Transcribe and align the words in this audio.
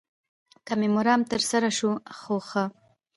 که 0.65 0.73
مې 0.79 0.87
مرام 0.95 1.21
تر 1.31 1.41
سره 1.51 1.67
شو 1.77 1.91
خو 2.19 2.35
ښه. 2.47 2.63